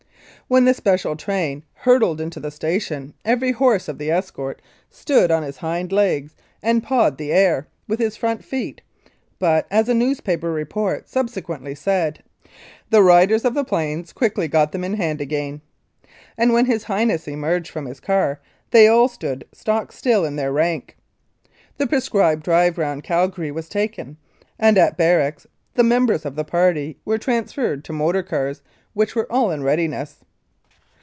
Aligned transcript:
When 0.47 0.65
the 0.65 0.73
special 0.73 1.15
train 1.15 1.63
hurtled 1.75 2.19
into 2.19 2.41
the 2.41 2.51
station 2.51 3.13
every 3.23 3.53
horse 3.53 3.87
of 3.87 3.97
the 3.97 4.11
escort 4.11 4.61
stood 4.89 5.31
on 5.31 5.43
his 5.43 5.55
hind 5.55 5.93
legs 5.93 6.35
and 6.61 6.83
pawed 6.83 7.17
the 7.17 7.31
air 7.31 7.67
with 7.87 7.99
his 8.01 8.17
front 8.17 8.43
feet, 8.43 8.81
but, 9.39 9.65
as 9.71 9.87
a 9.87 9.93
newspaper 9.93 10.51
report 10.51 11.07
sub 11.07 11.29
sequently 11.29 11.73
said, 11.73 12.21
"The 12.89 13.01
Riders 13.01 13.45
of 13.45 13.53
the 13.53 13.63
Plains 13.63 14.11
quickly 14.11 14.49
got 14.49 14.73
them 14.73 14.83
in 14.83 14.95
hand 14.95 15.21
again/' 15.21 15.61
and 16.37 16.51
when 16.51 16.65
His 16.65 16.83
Highness 16.83 17.29
emerged 17.29 17.71
from 17.71 17.85
his 17.85 18.01
car 18.01 18.41
they 18.71 18.89
all 18.89 19.07
stood 19.07 19.45
stock 19.53 19.93
still 19.93 20.25
in 20.25 20.35
their 20.35 20.51
rank. 20.51 20.97
The 21.77 21.87
prescribed 21.87 22.43
drive 22.43 22.77
round 22.77 23.05
Calgary 23.05 23.51
was 23.51 23.69
taken, 23.69 24.17
and 24.59 24.77
at 24.77 24.97
barracks 24.97 25.47
the 25.75 25.83
members 25.83 26.25
of 26.25 26.35
the 26.35 26.43
party 26.43 26.97
were 27.05 27.17
transferred 27.17 27.85
to 27.85 27.93
motor 27.93 28.21
cars, 28.23 28.61
which 28.93 29.15
were 29.15 29.31
all 29.31 29.49
in 29.49 29.63
readiness. 29.63 30.17